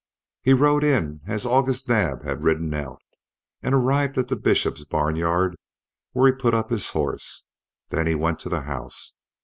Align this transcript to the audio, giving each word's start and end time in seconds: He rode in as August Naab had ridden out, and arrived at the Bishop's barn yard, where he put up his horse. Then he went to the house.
He 0.41 0.53
rode 0.53 0.83
in 0.83 1.21
as 1.27 1.45
August 1.45 1.87
Naab 1.87 2.23
had 2.23 2.43
ridden 2.43 2.73
out, 2.73 3.03
and 3.61 3.75
arrived 3.75 4.17
at 4.17 4.29
the 4.29 4.35
Bishop's 4.35 4.83
barn 4.83 5.15
yard, 5.15 5.55
where 6.13 6.25
he 6.25 6.35
put 6.39 6.55
up 6.55 6.71
his 6.71 6.89
horse. 6.89 7.45
Then 7.89 8.07
he 8.07 8.15
went 8.15 8.39
to 8.39 8.49
the 8.49 8.61
house. 8.61 9.15